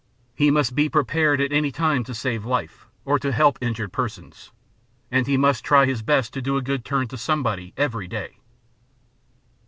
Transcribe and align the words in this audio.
He 0.33 0.49
must 0.49 0.73
Be 0.73 0.89
Prepared 0.89 1.39
at 1.41 1.51
any 1.53 1.71
time 1.71 2.03
to 2.05 2.15
save 2.15 2.43
life, 2.43 2.87
or 3.05 3.19
to 3.19 3.31
help 3.31 3.59
injured 3.61 3.93
persons. 3.93 4.51
And 5.11 5.27
he 5.27 5.37
must 5.37 5.63
try 5.63 5.85
his 5.85 6.01
best 6.01 6.33
to 6.33 6.41
do 6.41 6.57
a 6.57 6.61
good 6.63 6.83
turn 6.83 7.07
to 7.09 7.19
somebody 7.19 7.71
every 7.77 8.07
day. 8.07 8.37